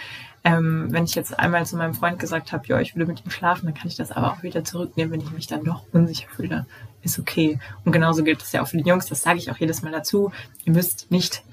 [0.43, 3.31] ähm, wenn ich jetzt einmal zu meinem Freund gesagt habe, ja, ich würde mit ihm
[3.31, 6.29] schlafen, dann kann ich das aber auch wieder zurücknehmen, wenn ich mich dann doch unsicher
[6.29, 6.65] fühle.
[7.03, 7.59] Ist okay.
[7.83, 9.91] Und genauso gilt das ja auch für die Jungs, das sage ich auch jedes Mal
[9.91, 10.31] dazu.
[10.63, 11.43] Ihr müsst nicht,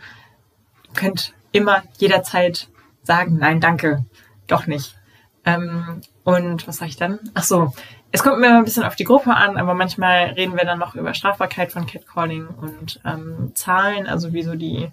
[0.95, 2.69] könnt immer jederzeit
[3.03, 4.05] sagen, nein, danke,
[4.47, 4.97] doch nicht.
[5.45, 7.19] Ähm, und was sage ich dann?
[7.35, 7.73] Ach so,
[8.13, 10.95] es kommt mir ein bisschen auf die Gruppe an, aber manchmal reden wir dann noch
[10.95, 14.91] über Strafbarkeit von Catcalling und ähm, Zahlen, also wie so die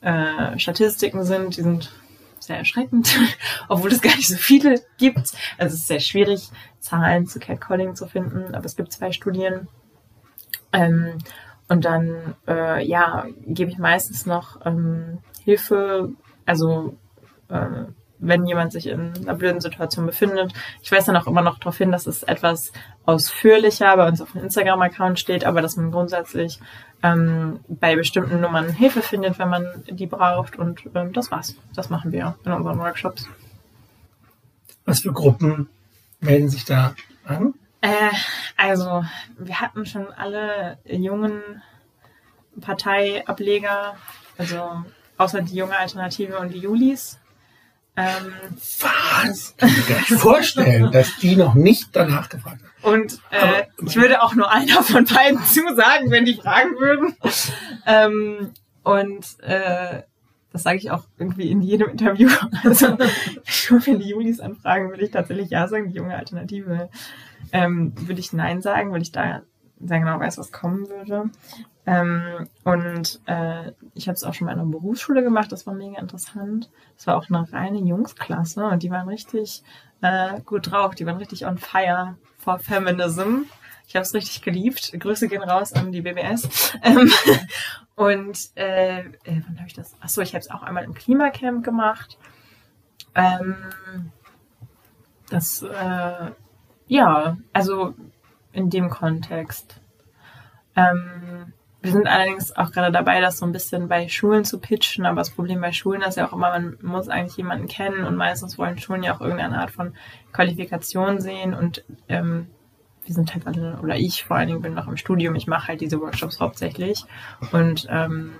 [0.00, 1.56] äh, Statistiken sind.
[1.56, 1.92] Die sind
[2.38, 3.18] sehr erschreckend,
[3.68, 5.32] obwohl es gar nicht so viele gibt.
[5.58, 6.50] Also es ist sehr schwierig,
[6.80, 9.68] Zahlen zu Catcalling zu finden, aber es gibt zwei Studien.
[10.72, 11.18] Ähm,
[11.68, 16.10] und dann, äh, ja, gebe ich meistens noch ähm, Hilfe,
[16.44, 16.96] also
[17.48, 17.84] äh,
[18.22, 20.52] wenn jemand sich in einer blöden Situation befindet.
[20.80, 22.72] Ich weise dann auch immer noch darauf hin, dass es etwas
[23.04, 26.60] ausführlicher bei uns auf dem Instagram-Account steht, aber dass man grundsätzlich
[27.02, 30.56] ähm, bei bestimmten Nummern Hilfe findet, wenn man die braucht.
[30.56, 31.56] Und ähm, das war's.
[31.74, 33.26] Das machen wir in unseren Workshops.
[34.84, 35.68] Was für Gruppen
[36.20, 36.94] melden sich da
[37.26, 37.54] an?
[37.80, 38.10] Äh,
[38.56, 39.04] also,
[39.36, 41.42] wir hatten schon alle jungen
[42.60, 43.96] Parteiableger,
[44.38, 44.84] also
[45.18, 47.18] außer die junge Alternative und die Julis
[47.96, 48.32] ähm,
[48.80, 49.54] Was?
[49.56, 52.94] Kann ich mir gar nicht vorstellen, dass die noch nicht danach gefragt haben.
[52.94, 57.14] Und äh, ich würde auch nur einer von beiden zusagen, wenn die fragen würden.
[57.86, 58.52] Ähm,
[58.82, 60.02] und äh,
[60.52, 62.28] das sage ich auch irgendwie in jedem Interview.
[62.64, 62.96] Also
[63.86, 65.90] wenn die Julis anfragen, würde ich tatsächlich ja sagen.
[65.90, 66.90] Die junge Alternative
[67.52, 69.42] ähm, würde ich nein sagen, weil ich da
[69.80, 71.30] sehr genau weiß, was kommen würde.
[71.84, 75.74] Ähm, und äh, ich habe es auch schon mal in einer Berufsschule gemacht, das war
[75.74, 76.70] mega interessant.
[76.96, 79.62] Das war auch eine reine Jungsklasse und die waren richtig
[80.00, 83.42] äh, gut drauf, die waren richtig on fire for Feminism.
[83.88, 84.92] Ich habe es richtig geliebt.
[84.98, 86.72] Grüße gehen raus an die BBS.
[86.82, 87.10] Ähm,
[87.94, 89.94] und äh, äh, wann habe ich das?
[90.00, 92.16] Achso, ich habe es auch einmal im Klimacamp gemacht.
[93.14, 93.56] Ähm,
[95.28, 96.30] das, äh,
[96.86, 97.94] ja, also
[98.52, 99.80] in dem Kontext.
[100.76, 105.04] Ähm, wir sind allerdings auch gerade dabei, das so ein bisschen bei Schulen zu pitchen,
[105.04, 108.16] aber das Problem bei Schulen ist ja auch immer, man muss eigentlich jemanden kennen und
[108.16, 109.94] meistens wollen Schulen ja auch irgendeine Art von
[110.32, 112.46] Qualifikation sehen und ähm,
[113.04, 115.68] wir sind halt alle, oder ich vor allen Dingen bin noch im Studium, ich mache
[115.68, 117.04] halt diese Workshops hauptsächlich
[117.50, 118.32] und ähm,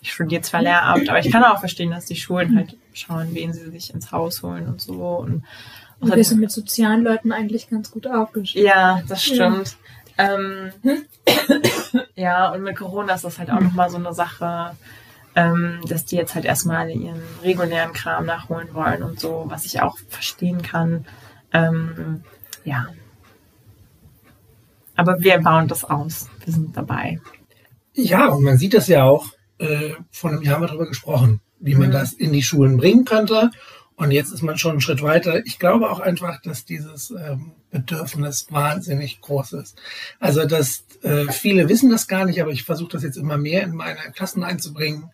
[0.00, 3.52] ich studiere zwar Lehramt, aber ich kann auch verstehen, dass die Schulen halt schauen, wen
[3.52, 4.94] sie sich ins Haus holen und so.
[4.94, 5.44] Und,
[6.00, 8.66] und wir sind mit sozialen Leuten eigentlich ganz gut aufgestellt.
[8.66, 9.68] Ja, das stimmt.
[9.68, 9.81] Ja.
[10.18, 10.72] Ähm,
[12.14, 14.76] ja, und mit Corona ist das halt auch nochmal so eine Sache,
[15.34, 19.80] ähm, dass die jetzt halt erstmal ihren regulären Kram nachholen wollen und so, was ich
[19.80, 21.06] auch verstehen kann.
[21.52, 22.22] Ähm,
[22.64, 22.88] ja.
[24.94, 26.28] Aber wir bauen das aus.
[26.44, 27.20] Wir sind dabei.
[27.94, 29.26] Ja, und man sieht das ja auch,
[29.58, 31.92] äh, vor einem Jahr haben wir darüber gesprochen, wie man mhm.
[31.92, 33.50] das in die Schulen bringen könnte.
[33.96, 35.44] Und jetzt ist man schon einen Schritt weiter.
[35.46, 39.80] Ich glaube auch einfach, dass dieses ähm, Bedürfnis wahnsinnig groß ist.
[40.20, 43.64] Also, dass äh, viele wissen das gar nicht, aber ich versuche das jetzt immer mehr
[43.64, 45.10] in meine Klassen einzubringen.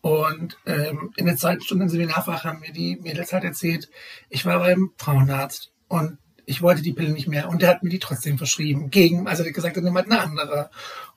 [0.00, 3.90] Und ähm, in der zweiten Stunde im Seminarfach haben mir die Mädels halt erzählt,
[4.30, 7.90] ich war beim Frauenarzt und ich wollte die Pille nicht mehr und der hat mir
[7.90, 8.90] die trotzdem verschrieben.
[8.90, 10.70] Gegen, also der gesagt hat, nimm halt eine andere.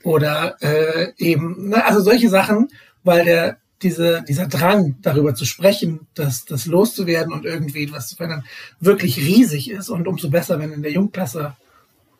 [0.03, 2.69] Oder äh, eben, ne, also solche Sachen,
[3.03, 8.15] weil der diese, dieser Drang, darüber zu sprechen, das, das loszuwerden und irgendwie etwas zu
[8.15, 8.45] verändern,
[8.79, 9.89] wirklich riesig ist.
[9.89, 11.55] Und umso besser, wenn in der Jungklasse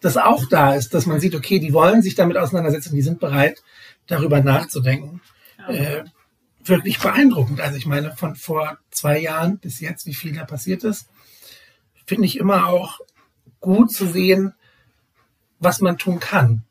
[0.01, 3.19] das auch da ist, dass man sieht, okay, die wollen sich damit auseinandersetzen, die sind
[3.19, 3.63] bereit,
[4.07, 5.21] darüber nachzudenken.
[5.57, 5.69] Ja.
[5.69, 6.03] Äh,
[6.65, 7.61] wirklich beeindruckend.
[7.61, 11.07] Also ich meine, von vor zwei Jahren bis jetzt, wie viel da passiert ist,
[12.05, 12.99] finde ich immer auch
[13.59, 14.53] gut zu sehen,
[15.59, 16.63] was man tun kann.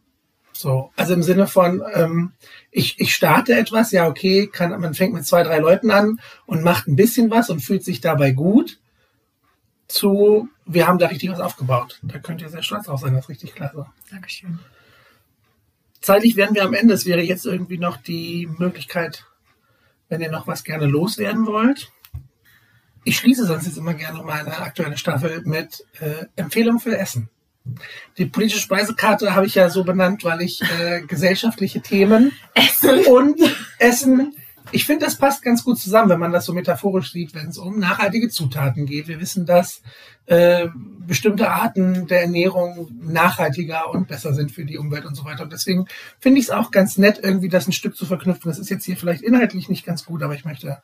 [0.52, 2.32] So, also im Sinne von, ähm,
[2.70, 6.62] ich, ich starte etwas, ja, okay, kann, man fängt mit zwei, drei Leuten an und
[6.62, 8.78] macht ein bisschen was und fühlt sich dabei gut,
[9.88, 12.00] zu, wir haben da richtig was aufgebaut.
[12.02, 13.86] Da könnt ihr sehr stolz drauf sein, das ist richtig klasse.
[14.10, 14.58] Dankeschön.
[16.00, 16.94] Zeitlich werden wir am Ende.
[16.94, 19.26] Es wäre jetzt irgendwie noch die Möglichkeit,
[20.08, 21.92] wenn ihr noch was gerne loswerden wollt.
[23.04, 27.28] Ich schließe sonst jetzt immer gerne meine aktuelle Staffel mit äh, Empfehlungen für Essen.
[28.18, 33.06] Die politische Speisekarte habe ich ja so benannt, weil ich äh, gesellschaftliche Themen Essen.
[33.06, 33.40] und
[33.78, 34.34] Essen,
[34.72, 37.58] ich finde, das passt ganz gut zusammen, wenn man das so metaphorisch sieht, wenn es
[37.58, 39.06] um nachhaltige Zutaten geht.
[39.06, 39.82] Wir wissen, dass
[40.26, 40.68] äh,
[41.06, 45.44] bestimmte Arten der Ernährung nachhaltiger und besser sind für die Umwelt und so weiter.
[45.44, 45.86] Und deswegen
[46.18, 48.50] finde ich es auch ganz nett, irgendwie das ein Stück zu verknüpfen.
[48.50, 50.82] Das ist jetzt hier vielleicht inhaltlich nicht ganz gut, aber ich möchte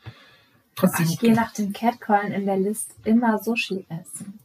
[0.75, 1.07] trotzdem.
[1.07, 4.39] Ich gehe nach den Catcallen in der List immer Sushi essen.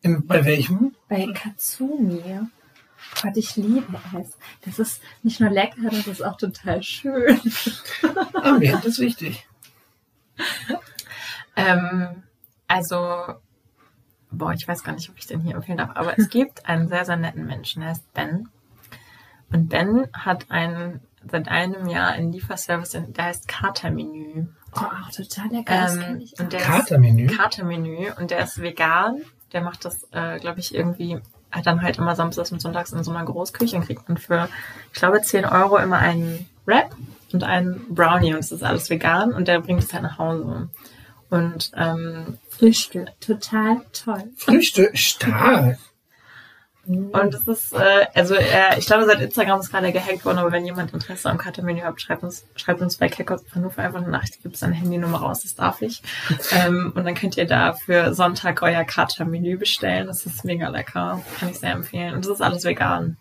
[0.00, 0.94] In, bei welchem?
[1.08, 2.22] Bei Katsumi.
[3.22, 4.36] Gott, ich liebe es.
[4.62, 7.40] Das ist nicht nur lecker, das ist auch total schön.
[8.34, 9.46] Ambient ist wichtig.
[11.56, 12.22] ähm,
[12.66, 13.34] also,
[14.30, 16.88] boah, ich weiß gar nicht, ob ich den hier empfehlen darf, aber es gibt einen
[16.88, 18.48] sehr, sehr netten Menschen, der heißt Ben.
[19.50, 24.48] Und Ben hat einen, seit einem Jahr einen Lieferservice, der heißt Katermenü.
[24.74, 25.88] Oh, total lecker.
[25.90, 27.26] Ähm, und der Katermenü?
[27.28, 28.12] Katermenü.
[28.18, 32.14] Und der ist vegan der macht das, äh, glaube ich, irgendwie, hat dann halt immer
[32.14, 34.48] samstags und sonntags in so einer Großküche und kriegt man für,
[34.92, 36.94] ich glaube, 10 Euro immer einen Wrap
[37.32, 40.68] und einen Brownie und es ist alles vegan und der bringt es halt nach Hause.
[41.30, 44.24] Und ähm, Frühstück, total toll.
[44.36, 45.78] Frühstück, stark.
[46.88, 50.52] Und es ist, äh, also äh, ich glaube, seit Instagram ist gerade gehackt worden, aber
[50.52, 54.10] wenn jemand Interesse am Kartenmenü hat, schreibt uns, schreibt uns bei Kekos Hannover einfach eine
[54.10, 56.02] Nachricht, gibt seine Handynummer raus, das darf ich.
[56.52, 60.06] ähm, und dann könnt ihr da für Sonntag euer Katermenü bestellen.
[60.06, 61.22] Das ist mega lecker.
[61.38, 62.14] Kann ich sehr empfehlen.
[62.14, 63.16] Und das ist alles vegan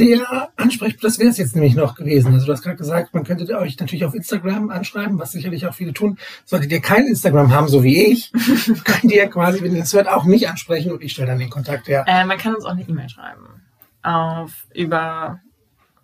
[0.00, 2.32] der Ansprechpartner, das wäre es jetzt nämlich noch gewesen.
[2.32, 5.74] Also du hast gerade gesagt, man könnte euch natürlich auf Instagram anschreiben, was sicherlich auch
[5.74, 6.18] viele tun.
[6.46, 8.32] Solltet ihr kein Instagram haben, so wie ich,
[8.84, 11.50] könnt ihr quasi, wenn ihr das hört, auch mich ansprechen und ich stelle dann den
[11.50, 12.04] Kontakt her.
[12.06, 13.62] Äh, man kann uns auch eine E-Mail schreiben.
[14.02, 15.40] Auf über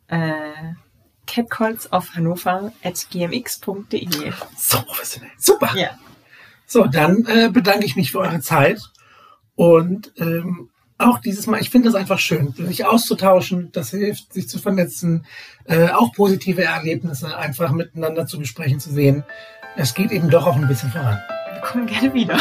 [0.09, 0.31] äh,
[1.27, 4.33] catcalls auf Hannover at gmx.de.
[4.57, 5.31] So professionell.
[5.39, 5.71] Super.
[5.75, 5.91] Ja.
[6.67, 8.81] So, dann äh, bedanke ich mich für eure Zeit
[9.55, 14.49] und ähm, auch dieses Mal, ich finde das einfach schön, sich auszutauschen, das hilft, sich
[14.49, 15.27] zu vernetzen,
[15.65, 19.25] äh, auch positive Erlebnisse einfach miteinander zu besprechen, zu sehen.
[19.77, 21.19] Es geht eben doch auch ein bisschen voran.
[21.53, 22.39] Wir kommen gerne wieder.